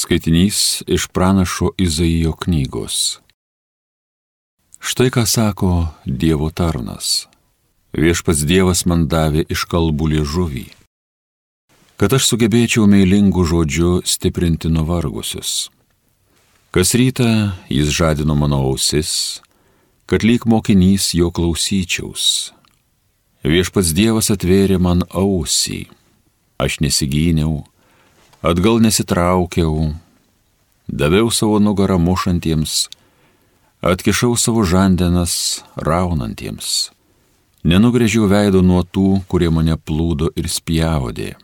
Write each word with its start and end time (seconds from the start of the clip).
Skaitinys 0.00 0.82
iš 0.86 1.06
pranašo 1.06 1.70
Izaijo 1.78 2.32
knygos. 2.32 3.20
Štai 4.80 5.10
ką 5.12 5.26
sako 5.26 5.72
Dievo 6.06 6.48
tarnas. 6.50 7.28
Viešpats 7.92 8.46
Dievas 8.48 8.86
man 8.88 9.02
davė 9.12 9.44
iš 9.52 9.66
kalbų 9.68 10.06
liežuvį, 10.12 10.64
kad 12.00 12.16
aš 12.16 12.30
sugebėčiau 12.30 12.86
meilingų 12.88 13.44
žodžių 13.50 13.90
stiprinti 14.08 14.70
nuvargusius. 14.72 15.68
Kas 16.72 16.94
rytą 16.96 17.52
jis 17.68 17.92
žadino 17.92 18.38
mano 18.40 18.62
ausis, 18.70 19.42
kad 20.08 20.24
lyg 20.24 20.48
mokinys 20.48 21.10
jo 21.18 21.28
klausyčiaus. 21.28 22.54
Viešpats 23.44 23.92
Dievas 23.92 24.32
atvėrė 24.32 24.80
man 24.80 25.04
ausį, 25.12 25.90
aš 26.56 26.80
nesigyniau, 26.80 27.66
atgal 28.42 28.80
nesitraukiau, 28.80 29.92
daviau 30.88 31.30
savo 31.30 31.58
nugarą 31.60 31.98
mušantiems, 32.00 32.88
atkišau 33.84 34.32
savo 34.36 34.64
žandenas 34.64 35.60
raunantiems, 35.76 36.90
nenugrėžiau 37.64 38.28
veido 38.32 38.64
nuo 38.64 38.80
tų, 38.80 39.20
kurie 39.28 39.50
mane 39.52 39.76
plūdo 39.76 40.32
ir 40.40 40.48
spjaudė. 40.48 41.34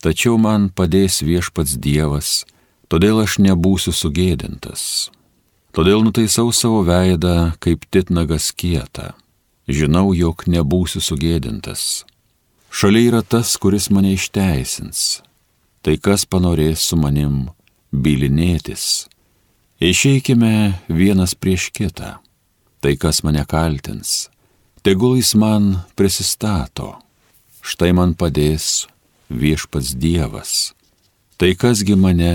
Tačiau 0.00 0.36
man 0.40 0.68
padės 0.68 1.20
viešpats 1.24 1.76
Dievas, 1.80 2.44
todėl 2.88 3.20
aš 3.24 3.38
nebūsiu 3.40 3.92
sugėdintas. 3.92 5.08
Todėl 5.76 6.02
nutaisau 6.04 6.52
savo 6.52 6.80
veidą 6.84 7.52
kaip 7.62 7.84
titnagas 7.92 8.50
kietą. 8.52 9.12
Žinau, 9.70 10.10
jog 10.16 10.48
nebūsiu 10.50 10.98
sugėdintas. 11.04 12.04
Šalia 12.74 13.06
yra 13.12 13.20
tas, 13.22 13.54
kuris 13.60 13.86
mane 13.92 14.16
išteisins 14.16 15.20
tai 15.82 15.96
kas 15.96 16.26
panorės 16.28 16.82
su 16.90 16.98
manim 17.00 17.48
bylinėtis. 17.92 19.06
Išeikime 19.80 20.80
vienas 20.92 21.32
prieš 21.34 21.70
kitą, 21.72 22.18
tai 22.84 22.96
kas 23.00 23.22
mane 23.24 23.46
kaltins, 23.48 24.28
tegul 24.84 25.16
jis 25.16 25.32
man 25.40 25.70
prisistato, 25.96 26.98
štai 27.64 27.94
man 27.96 28.12
padės 28.12 28.86
viešpats 29.32 29.94
Dievas, 29.96 30.74
tai 31.40 31.54
kasgi 31.56 31.96
mane 31.96 32.34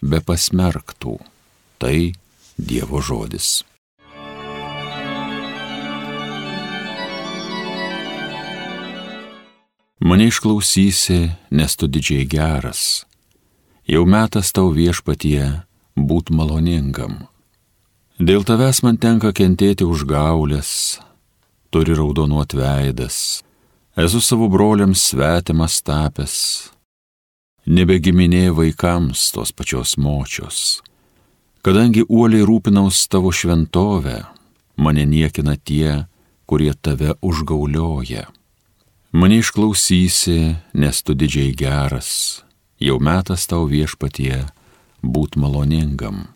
be 0.00 0.22
pasmerktų, 0.22 1.18
tai 1.82 2.14
Dievo 2.56 3.02
žodis. 3.02 3.64
Mane 10.00 10.26
išklausysi, 10.28 11.30
nes 11.50 11.76
tu 11.76 11.86
didžiai 11.88 12.26
geras. 12.28 13.06
Jau 13.88 14.04
metas 14.04 14.52
tau 14.52 14.68
viešpatie 14.68 15.64
būt 15.96 16.28
maloningam. 16.36 17.24
Dėl 18.20 18.44
tavęs 18.44 18.82
man 18.84 19.00
tenka 19.00 19.32
kentėti 19.32 19.88
už 19.88 20.04
gaulės, 20.04 21.00
turi 21.72 21.96
raudonuot 21.96 22.52
veidas, 22.52 23.40
esu 23.96 24.20
savo 24.20 24.50
broliams 24.52 25.00
svetimas 25.00 25.80
tapęs, 25.80 26.36
nebegiminė 27.64 28.50
vaikams 28.52 29.30
tos 29.32 29.52
pačios 29.52 29.96
močios. 29.96 30.82
Kadangi 31.64 32.04
uoliai 32.04 32.44
rūpinaus 32.44 33.00
tavo 33.08 33.32
šventovę, 33.32 34.26
mane 34.76 35.08
niekina 35.08 35.56
tie, 35.56 36.04
kurie 36.44 36.76
tave 36.76 37.16
užgaulioja. 37.24 38.28
Mane 39.16 39.38
išklausysi, 39.40 40.56
nes 40.76 40.96
tu 41.02 41.14
didžiai 41.16 41.54
geras, 41.56 42.08
jau 42.76 42.98
metas 43.00 43.46
tau 43.48 43.64
viešpatie 43.64 44.42
būt 45.00 45.38
maloningam. 45.40 46.26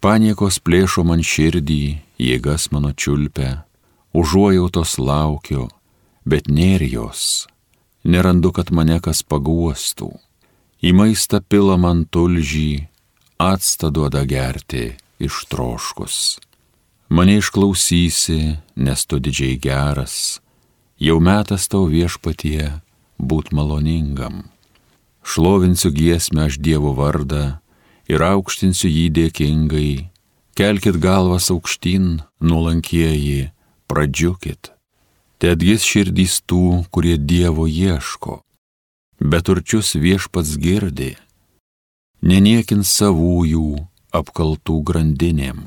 Paniekos 0.00 0.56
plėšo 0.64 1.04
man 1.04 1.20
širdį, 1.20 1.82
jėgas 2.16 2.70
mano 2.72 2.94
čiulpia, 2.96 3.66
užuojautos 4.16 4.96
laukiu, 4.96 5.66
bet 6.24 6.48
nėr 6.48 6.86
jos. 6.88 7.44
Nerandu, 8.08 8.54
kad 8.56 8.72
mane 8.72 8.96
kas 9.04 9.20
paguostų. 9.20 10.08
Į 10.80 10.94
maistą 10.96 11.42
pila 11.44 11.76
man 11.76 12.06
tulžį, 12.08 12.88
atsta 13.36 13.92
duoda 13.92 14.24
gerti 14.24 14.94
iš 15.20 15.44
troškus. 15.52 16.38
Mane 17.12 17.36
išklausysi, 17.42 18.56
nes 18.80 19.04
tu 19.04 19.20
didžiai 19.20 19.60
geras, 19.60 20.40
jau 20.98 21.18
metas 21.20 21.66
tau 21.68 21.86
viešpatie 21.90 22.70
būt 23.18 23.52
maloningam. 23.52 24.50
Šlovinsiu 25.24 25.90
giesmę 25.90 26.46
aš 26.48 26.58
Dievo 26.60 26.92
vardą 26.94 27.58
ir 28.10 28.22
aukštinsiu 28.22 28.90
jį 28.90 29.06
dėkingai. 29.18 30.10
Kelkit 30.54 31.00
galvas 31.02 31.50
aukštyn, 31.50 32.22
nuolankieji, 32.38 33.50
pradžiukit. 33.90 34.70
Te 35.38 35.50
atgis 35.56 35.82
širdys 35.82 36.38
tų, 36.46 36.84
kurie 36.94 37.16
Dievo 37.18 37.66
ieško. 37.66 38.42
Beturčius 39.18 39.96
viešpats 39.98 40.54
girdi. 40.60 41.14
Neniekins 42.22 42.92
savųjų 42.92 43.80
apkaltų 44.14 44.78
grandinėm. 44.86 45.64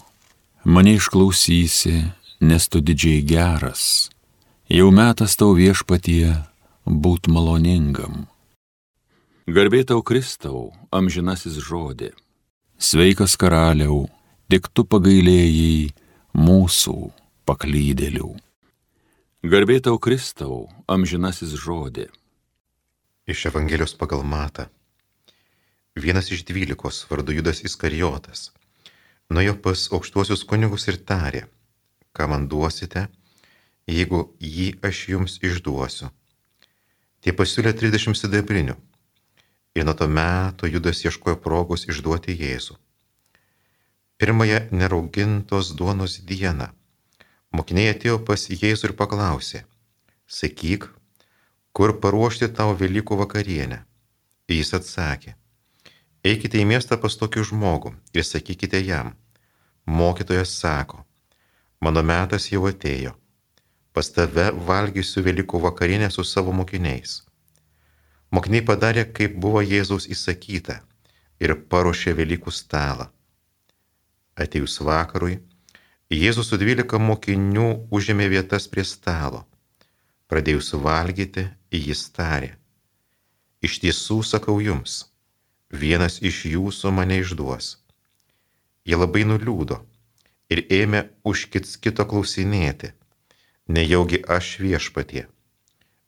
Mane 0.63 0.95
išklausysi, 0.97 1.97
nes 2.39 2.69
tu 2.71 2.79
didžiai 2.79 3.25
geras 3.27 4.07
jau 4.67 4.89
metas 4.91 5.37
tau 5.39 5.55
viešpatie 5.55 6.33
būt 6.83 7.29
maloningam. 7.31 8.25
Garbė 9.47 9.85
tau 9.87 10.03
Kristau, 10.03 10.73
amžinasis 10.91 11.55
žodė. 11.63 12.11
Sveikas 12.75 13.37
karaliau, 13.39 14.09
tik 14.51 14.67
tu 14.75 14.83
pagailėjai 14.83 15.93
mūsų 16.35 16.97
paklydėlių. 17.47 18.33
Garbė 19.47 19.79
tau 19.87 19.95
Kristau, 20.03 20.67
amžinasis 20.85 21.55
žodė. 21.55 22.09
Iš 23.27 23.47
Evangelijos 23.51 23.95
pagal 23.95 24.27
Mata. 24.27 24.67
Vienas 25.95 26.27
iš 26.31 26.43
dvylikos 26.45 27.05
vardu 27.09 27.33
Judas 27.39 27.63
Iskarijotas 27.63 28.51
nuėjo 29.33 29.57
pas 29.63 29.87
aukštuosius 29.91 30.45
kunigus 30.47 30.87
ir 30.87 30.99
tarė, 31.03 31.47
ką 32.15 32.27
man 32.31 32.47
duosite, 32.51 33.07
jeigu 33.87 34.21
jį 34.43 34.67
aš 34.83 35.03
jums 35.13 35.37
išduosiu. 35.43 36.11
Tie 37.23 37.33
pasiūlė 37.33 37.73
30 37.73 38.19
sidabrinių. 38.19 38.75
Ir 39.77 39.85
nuo 39.85 39.93
to 39.97 40.07
meto 40.09 40.67
Judas 40.67 41.03
ieškojo 41.05 41.37
progos 41.41 41.85
išduoti 41.87 42.35
Jėzų. 42.35 42.75
Pirmąją 44.17 44.59
neraugintos 44.73 45.73
duonos 45.77 46.17
dieną 46.25 46.71
mokiniai 47.53 47.93
atėjo 47.93 48.19
pas 48.27 48.47
Jėzų 48.49 48.91
ir 48.91 48.93
paklausė, 48.99 49.63
sakyk, 50.27 50.87
kur 51.73 51.93
paruošti 52.01 52.49
tau 52.57 52.73
Velykų 52.77 53.17
vakarienę. 53.21 53.83
Jis 54.47 54.73
atsakė, 54.73 55.35
eikite 56.23 56.59
į 56.61 56.65
miestą 56.69 56.97
pas 57.01 57.17
tokį 57.19 57.43
žmogų 57.49 57.93
ir 58.15 58.23
sakykite 58.23 58.79
jam, 58.79 59.13
mokytojas 59.85 60.53
sako, 60.55 61.03
mano 61.83 62.03
metas 62.03 62.47
jau 62.51 62.63
atėjo 62.69 63.13
pas 63.97 64.11
tave 64.13 64.51
valgysiu 64.69 65.23
Velykų 65.25 65.57
vakarienę 65.63 66.11
su 66.13 66.21
savo 66.21 66.51
mokiniais. 66.53 67.23
Mokiniai 68.29 68.61
padarė, 68.69 69.07
kaip 69.17 69.39
buvo 69.41 69.63
Jėzaus 69.65 70.05
įsakyta 70.13 70.75
ir 71.41 71.55
paruošė 71.71 72.13
Velykų 72.19 72.53
stalą. 72.53 73.07
Atėjus 74.37 74.75
vakarui, 74.85 75.39
Jėzus 76.13 76.51
su 76.51 76.59
dvylika 76.61 76.99
mokinių 77.01 77.71
užėmė 77.89 78.27
vietas 78.35 78.69
prie 78.69 78.85
stalo. 78.85 79.41
Pradėjus 80.29 80.69
valgyti, 80.85 81.47
jis 81.73 82.05
tarė. 82.19 82.51
Iš 83.65 83.79
tiesų 83.81 84.19
sakau 84.33 84.59
jums, 84.61 85.07
vienas 85.73 86.19
iš 86.21 86.43
jūsų 86.51 86.93
mane 86.99 87.17
išduos. 87.23 87.73
Jie 88.85 89.01
labai 89.01 89.25
nuliūdo 89.25 89.81
ir 90.53 90.63
ėmė 90.83 91.03
už 91.25 91.47
kits 91.49 91.73
kito 91.81 92.05
klausinėti 92.05 92.93
nejaugi 93.67 94.23
aš 94.27 94.57
viešpatie. 94.63 95.27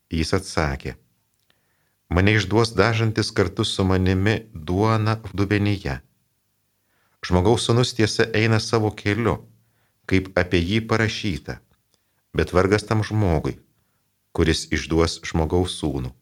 Jis 0.09 0.33
atsakė, 0.33 0.95
mane 2.09 2.33
išduos 2.39 2.73
dažantis 2.73 3.31
kartu 3.35 3.65
su 3.67 3.85
manimi 3.85 4.39
duona 4.53 5.19
dubenyje. 5.33 5.99
Žmogaus 7.25 7.67
sunus 7.67 7.93
tiesa 7.93 8.25
eina 8.33 8.59
savo 8.63 8.91
keliu, 8.95 9.35
kaip 10.09 10.31
apie 10.39 10.61
jį 10.63 10.79
parašyta, 10.87 11.59
bet 12.33 12.53
vargas 12.55 12.87
tam 12.87 13.03
žmogui, 13.03 13.59
kuris 14.33 14.65
išduos 14.71 15.19
žmogaus 15.27 15.75
sūnų. 15.81 16.13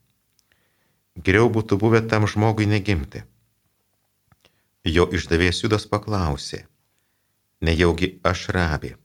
Geriau 1.17 1.49
būtų 1.53 1.77
buvę 1.81 2.01
tam 2.09 2.27
žmogui 2.27 2.67
negimti. 2.69 3.23
Jo 4.85 5.07
išdavės 5.11 5.63
Judas 5.63 5.85
paklausė, 5.89 6.65
nejaugi 7.61 8.17
aš 8.23 8.49
rabė. 8.55 8.95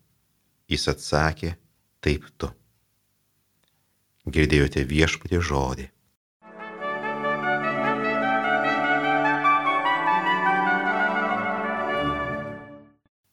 Jis 0.70 0.88
atsakė, 0.88 1.56
taip 2.02 2.26
tu. 2.36 2.50
Girdėjote 4.26 4.84
viešpatį 4.86 5.40
žodį. 5.42 5.88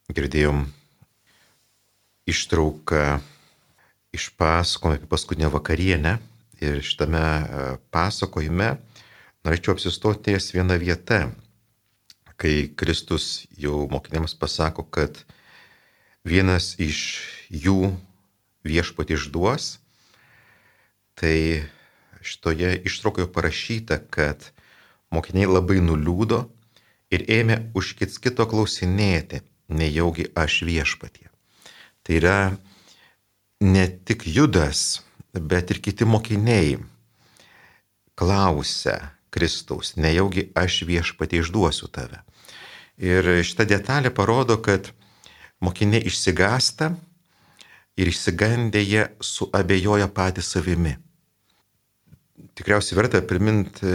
Girdėjom 0.10 0.64
ištrauką 2.30 3.04
iš 4.14 4.30
pasakojimo 4.38 4.98
apie 4.98 5.10
paskutinę 5.10 5.50
vakarienę 5.54 6.18
ir 6.60 6.82
šitame 6.84 7.22
e, 7.22 7.68
pasakojime 7.94 8.74
norėčiau 9.46 9.76
apsistoti 9.76 10.32
ties 10.32 10.50
viena 10.54 10.76
vieta, 10.82 11.30
kai 12.40 12.70
Kristus 12.76 13.46
jau 13.60 13.86
mokiniams 13.92 14.36
pasako, 14.40 14.84
kad 14.84 15.22
vienas 16.28 16.74
iš 16.82 17.00
jų 17.50 17.94
viešpati 18.70 19.18
išduos, 19.18 19.80
tai 21.20 21.66
šitoje 22.22 22.76
ištraukoje 22.86 23.28
parašyta, 23.34 24.00
kad 24.10 24.52
mokiniai 25.12 25.50
labai 25.50 25.80
nuliūdo 25.84 26.46
ir 27.14 27.26
ėmė 27.26 27.60
už 27.78 27.96
kits 28.00 28.20
kito 28.22 28.46
klausinėti, 28.50 29.42
nejaugi 29.70 30.30
aš 30.38 30.62
viešpatie. 30.68 31.30
Tai 32.04 32.18
yra 32.18 32.40
ne 33.62 33.86
tik 33.88 34.26
Judas, 34.28 35.02
bet 35.34 35.72
ir 35.72 35.82
kiti 35.84 36.06
mokiniai 36.06 36.78
klausia 38.20 39.14
Kristaus, 39.30 39.96
nejaugi 39.96 40.50
aš 40.58 40.84
viešpatie 40.90 41.44
išduosiu 41.44 41.88
tave. 41.94 42.24
Ir 43.00 43.24
šita 43.46 43.64
detalė 43.70 44.12
parodo, 44.12 44.58
kad 44.60 44.90
mokiniai 45.64 46.04
išsigasta 46.10 46.96
ir 48.00 48.08
išsigandę 48.08 48.82
jie 48.84 49.06
suabejoja 49.20 50.08
patys 50.16 50.54
savimi. 50.56 50.96
Tikriausiai 52.56 52.98
verta 53.00 53.22
priminti 53.24 53.88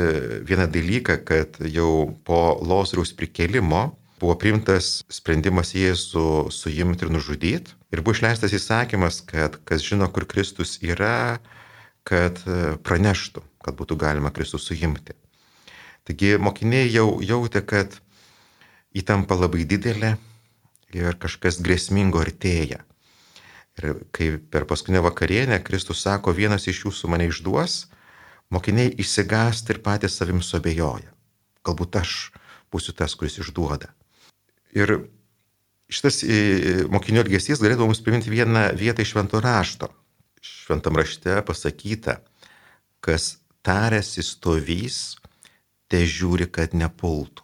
vieną 0.49 0.67
dalyką, 0.73 1.19
kad 1.25 1.57
jau 1.73 2.13
po 2.25 2.59
Lozoriaus 2.61 3.13
prikelimo 3.17 3.83
buvo 4.21 4.37
priimtas 4.41 5.03
sprendimas 5.13 5.75
Jėzų 5.77 6.53
suimti 6.53 7.05
ir 7.05 7.13
nužudyti. 7.13 7.75
Ir 7.93 8.03
buvo 8.05 8.17
išleistas 8.17 8.55
įsakymas, 8.57 9.21
kad 9.29 9.59
kas 9.69 9.85
žino, 9.85 10.09
kur 10.13 10.25
Kristus 10.29 10.79
yra, 10.85 11.41
kad 12.09 12.41
praneštų, 12.85 13.45
kad 13.65 13.77
būtų 13.77 13.99
galima 14.01 14.33
Kristus 14.33 14.69
suimti. 14.69 15.17
Taigi 16.05 16.35
mokiniai 16.37 16.89
jau 16.93 17.21
jautė, 17.25 17.65
kad 17.65 17.97
įtampa 18.97 19.37
labai 19.41 19.65
didelė 19.69 20.17
ir 20.95 21.17
kažkas 21.21 21.61
grėsmingo 21.65 22.21
artėja. 22.21 22.85
Ir 23.83 24.05
kai 24.15 24.29
per 24.39 24.69
paskutinę 24.71 25.03
vakarienę 25.03 25.59
Kristus 25.67 26.05
sako, 26.05 26.35
vienas 26.37 26.69
iš 26.71 26.85
jūsų 26.85 27.11
mane 27.11 27.27
išduos, 27.27 27.89
mokiniai 28.55 28.93
įsigąsta 29.03 29.75
ir 29.75 29.83
patys 29.83 30.15
savim 30.21 30.43
suabejoja. 30.43 31.11
Galbūt 31.67 31.99
aš 31.99 32.15
būsiu 32.71 32.95
tas, 32.95 33.17
kuris 33.19 33.41
išduoda. 33.43 33.91
Ir 34.79 34.95
šitas 35.91 36.23
e, 36.23 36.85
mokinio 36.91 37.25
elgesys 37.25 37.63
galėtų 37.63 37.89
mums 37.89 38.03
priminti 38.05 38.31
vieną 38.31 38.69
vietą 38.79 39.03
iš 39.03 39.15
švento 39.15 39.43
rašto. 39.43 39.91
Šventam 40.45 40.99
rašte 41.01 41.41
pasakyta, 41.47 42.19
kas 43.03 43.39
tarėsi 43.65 44.23
stovys, 44.23 45.17
te 45.89 46.05
žiūri, 46.05 46.47
kad 46.53 46.77
nepultų. 46.77 47.43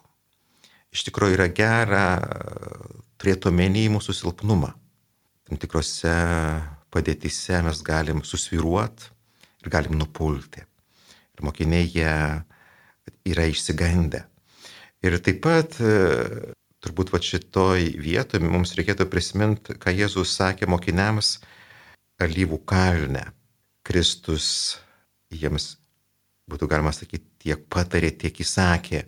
Iš 0.91 1.07
tikrųjų 1.07 1.37
yra 1.37 1.47
gera 1.55 2.05
turėti 3.21 3.47
omeny 3.47 3.87
mūsų 3.93 4.15
silpnumą. 4.17 4.73
Tam 5.51 5.59
tikrose 5.59 6.11
padėtise 6.95 7.57
mes 7.59 7.81
galim 7.83 8.21
susviruoti 8.23 9.09
ir 9.59 9.71
galim 9.73 9.97
nupulti. 9.99 10.61
Ir 11.35 11.43
mokiniai 11.43 11.89
jie 11.91 12.13
yra 13.27 13.49
išsigandę. 13.51 14.21
Ir 15.03 15.17
taip 15.19 15.41
pat 15.43 15.75
turbūt 15.75 17.11
va 17.11 17.19
šitoj 17.19 17.83
vietoje 17.99 18.47
mums 18.47 18.71
reikėtų 18.79 19.09
prisiminti, 19.11 19.75
ką 19.75 19.91
Jėzus 19.91 20.37
sakė 20.39 20.71
mokiniams 20.71 21.33
alyvų 22.23 22.63
kalne. 22.63 23.27
Kristus 23.83 24.47
jiems, 25.35 25.73
būtų 26.47 26.71
galima 26.71 26.95
sakyti, 26.95 27.27
tiek 27.43 27.67
patarė, 27.67 28.15
tiek 28.15 28.39
įsakė, 28.39 29.03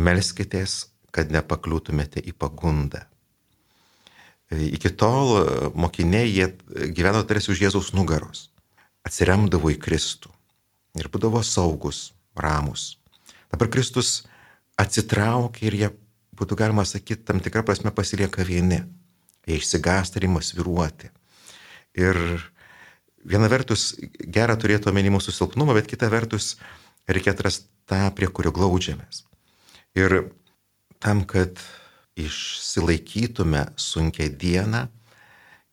melskitės, 0.00 0.86
kad 1.12 1.28
nepakliūtumėte 1.28 2.24
į 2.24 2.38
pagundą. 2.40 3.04
Iki 4.52 4.92
tol 5.00 5.36
e, 5.38 5.44
mokiniai 5.74 6.28
jie 6.28 6.50
gyveno 6.92 7.22
tarsi 7.24 7.52
už 7.54 7.62
Jėzaus 7.64 7.92
nugaros, 7.96 8.50
atsiremdavo 9.06 9.72
į 9.72 9.78
Kristų 9.80 10.32
ir 11.00 11.08
būdavo 11.12 11.40
saugus, 11.46 12.10
ramus. 12.36 12.98
Dabar 13.52 13.70
Kristus 13.72 14.22
atsitraukia 14.80 15.68
ir 15.68 15.78
jie, 15.78 15.90
būtų 16.36 16.58
galima 16.58 16.84
sakyti, 16.88 17.24
tam 17.24 17.40
tikrą 17.40 17.64
prasme 17.64 17.92
pasilieka 17.94 18.44
vieni. 18.44 18.82
Jie 19.48 19.58
išsigąsta 19.58 20.20
ir 20.20 20.28
ima 20.28 20.42
sviruoti. 20.44 21.10
Ir 21.98 22.16
viena 23.24 23.48
vertus 23.50 23.92
gera 24.22 24.56
turėti 24.56 24.90
omeny 24.90 25.10
mūsų 25.12 25.34
silpnumą, 25.34 25.74
bet 25.76 25.90
kita 25.90 26.08
vertus 26.12 26.56
reikia 27.10 27.34
atrasti 27.34 27.66
tą, 27.90 28.04
prie 28.14 28.28
kurio 28.30 28.52
glaudžiamės. 28.54 29.24
Ir 29.98 30.32
tam, 31.02 31.24
kad 31.28 31.58
išsilaikytume 32.18 33.66
sunkia 33.76 34.28
dieną, 34.28 34.86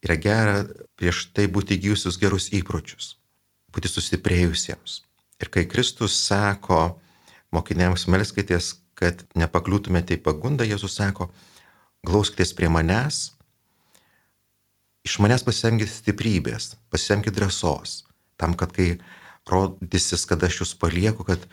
yra 0.06 0.16
gera 0.16 0.56
prieš 1.00 1.28
tai 1.36 1.48
būti 1.52 1.76
įgyjusius 1.76 2.20
gerus 2.22 2.50
įpročius, 2.56 3.18
būti 3.74 3.92
sustiprėjusiems. 3.92 5.02
Ir 5.40 5.52
kai 5.52 5.66
Kristus 5.72 6.16
sako 6.20 7.00
mokiniams 7.56 8.08
melskitės, 8.12 8.78
kad 9.00 9.24
nepakliūtumėte 9.40 10.18
į 10.18 10.24
pagundą, 10.24 10.68
Jėzus 10.68 10.98
sako, 11.00 11.30
glauskitės 12.08 12.52
prie 12.56 12.68
manęs, 12.72 13.30
iš 15.08 15.20
manęs 15.24 15.46
pasisemkite 15.48 15.92
stiprybės, 15.92 16.74
pasisemkite 16.92 17.40
drąsos, 17.40 18.04
tam, 18.40 18.56
kad 18.60 18.76
kai 18.76 18.98
rodysis, 19.50 20.26
kad 20.28 20.44
aš 20.44 20.64
jūs 20.64 20.76
palieku, 20.80 21.24
kad 21.28 21.48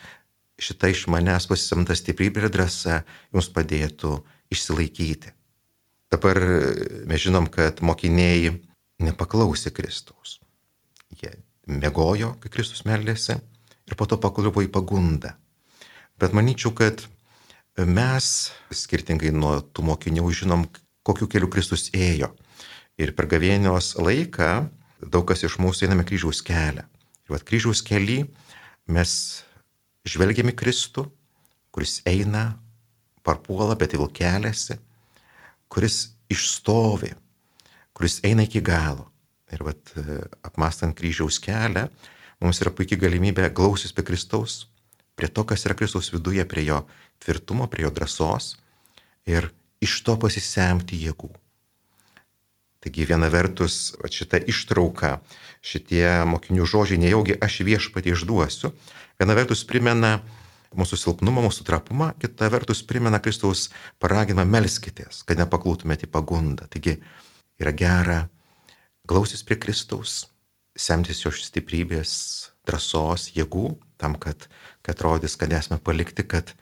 šita 0.58 0.90
iš 0.90 1.06
manęs 1.12 1.46
pasisemta 1.50 1.94
stiprybė 1.96 2.44
ir 2.46 2.52
drąsa 2.52 3.02
jums 3.34 3.50
padėtų 3.54 4.18
išsilaikyti. 4.52 5.32
Dabar 6.12 6.38
mes 7.10 7.22
žinom, 7.22 7.48
kad 7.50 7.82
mokiniai 7.82 8.52
nepaklausė 9.02 9.72
Kristaus. 9.74 10.38
Jie 11.16 11.32
mėgojo, 11.66 12.36
kai 12.40 12.52
Kristus 12.52 12.84
meldėsi 12.86 13.36
ir 13.86 13.98
po 13.98 14.06
to 14.06 14.18
pakliuvo 14.22 14.62
į 14.64 14.70
pagundą. 14.72 15.34
Bet 16.20 16.34
manyčiau, 16.36 16.72
kad 16.76 17.02
mes, 17.76 18.52
skirtingai 18.72 19.32
nuo 19.34 19.58
tų 19.60 19.84
mokinių, 19.90 20.26
žinom, 20.32 20.66
kokiu 21.06 21.28
keliu 21.30 21.50
Kristus 21.52 21.90
ėjo. 21.94 22.32
Ir 22.96 23.12
per 23.12 23.28
gavėnios 23.28 23.94
laiką 24.00 24.68
daug 25.02 25.26
kas 25.28 25.44
iš 25.44 25.58
mūsų 25.60 25.86
einame 25.86 26.06
kryžiaus 26.08 26.40
kelią. 26.46 26.86
Ir 27.26 27.34
vad 27.34 27.44
kryžiaus 27.44 27.82
keli 27.84 28.22
mes 28.88 29.10
žvelgiame 30.08 30.54
Kristų, 30.56 31.04
kuris 31.74 32.00
eina 32.08 32.54
parpuola, 33.26 33.76
bet 33.78 33.96
vėl 33.96 34.08
keliasi, 34.14 34.78
kuris 35.72 36.16
išstovi, 36.32 37.12
kuris 37.96 38.20
eina 38.26 38.46
iki 38.46 38.62
galo. 38.64 39.10
Ir 39.54 39.62
vat, 39.62 39.92
apmastant 40.46 40.96
kryžiaus 40.98 41.38
kelią, 41.42 41.86
mums 42.42 42.60
yra 42.62 42.72
puikia 42.74 42.98
galimybė 42.98 43.50
glausis 43.54 43.94
prie 43.94 44.06
Kristaus, 44.08 44.64
prie 45.16 45.30
to, 45.30 45.46
kas 45.46 45.66
yra 45.68 45.76
Kristaus 45.78 46.10
viduje, 46.14 46.42
prie 46.48 46.66
jo 46.66 46.82
tvirtumo, 47.22 47.68
prie 47.70 47.86
jo 47.86 47.92
drąsos 47.94 48.56
ir 49.26 49.50
iš 49.82 50.00
to 50.06 50.16
pasisemti 50.20 50.98
jėgų. 51.06 51.30
Taigi 52.86 53.06
viena 53.08 53.26
vertus 53.32 53.96
šita 53.98 54.38
ištrauka, 54.46 55.16
šitie 55.64 56.06
mokinių 56.28 56.66
žodžiai, 56.68 57.00
nejaugi 57.02 57.34
aš 57.42 57.62
viešpatį 57.66 58.12
išduosiu, 58.14 58.70
viena 59.18 59.34
vertus 59.34 59.64
primena 59.66 60.20
mūsų 60.74 60.98
silpnumą, 61.00 61.44
mūsų 61.46 61.66
trapumą, 61.68 62.10
kita 62.20 62.48
vertus 62.52 62.82
primena 62.86 63.20
Kristaus 63.22 63.68
paraginimą 64.02 64.46
melskitės, 64.48 65.22
kad 65.26 65.38
nepaklūtumėte 65.40 66.08
į 66.08 66.12
pagundą. 66.12 66.66
Taigi 66.72 66.96
yra 67.62 67.72
gera 67.76 68.18
glausis 69.06 69.44
prie 69.46 69.58
Kristaus, 69.62 70.26
semtis 70.76 71.22
jo 71.24 71.32
stiprybės, 71.32 72.12
drąsos, 72.66 73.30
jėgų, 73.36 73.76
tam, 74.00 74.16
kad, 74.20 74.48
kad 74.84 75.00
rodys, 75.04 75.38
kad 75.38 75.52
esame 75.54 75.78
palikti, 75.82 76.26
kad 76.26 76.52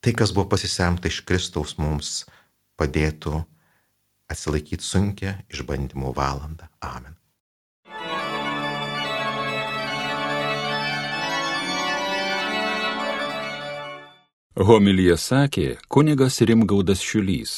tai, 0.00 0.14
kas 0.16 0.32
buvo 0.36 0.48
pasisemta 0.54 1.10
iš 1.10 1.22
Kristaus, 1.28 1.76
mums 1.78 2.24
padėtų 2.80 3.42
atsilaikyti 4.30 4.86
sunkia 4.86 5.40
išbandymų 5.50 6.14
valandą. 6.16 6.70
Amen. 6.80 7.19
Homilyje 14.58 15.14
sakė 15.14 15.64
kunigas 15.86 16.40
Rimgaudas 16.42 16.98
Šiulys. 17.06 17.50